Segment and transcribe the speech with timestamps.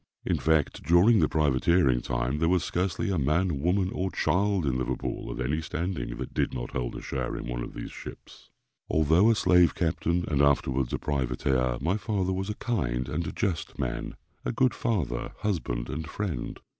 [0.25, 4.75] In fact, during the privateering time, there was scarcely a man, woman, or child in
[4.79, 8.49] Liverpool, of any standing, that did not hold a share in one of these ships.
[8.89, 13.77] Although a slave captain, and afterwards a privateer, my father was a kind and just
[13.77, 16.59] man a good father, husband, and friend.